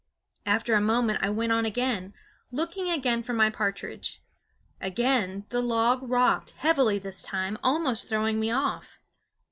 [0.47, 2.15] After a moment I went on again,
[2.51, 4.19] looking again for my partridge.
[4.81, 8.97] Again the log rocked, heavily this time, almost throwing me off.